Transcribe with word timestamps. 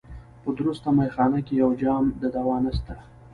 په 0.43 0.49
درسته 0.57 0.89
مېخانه 0.97 1.39
کي 1.45 1.53
یو 1.63 1.71
جام 1.81 2.03
د 2.21 2.23
دوا 2.35 2.55
نسته 2.65 2.95